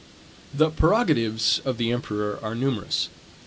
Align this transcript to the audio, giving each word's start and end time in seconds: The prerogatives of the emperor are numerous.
The 0.51 0.71
prerogatives 0.71 1.61
of 1.63 1.77
the 1.77 1.91
emperor 1.91 2.39
are 2.41 2.55
numerous. 2.55 3.09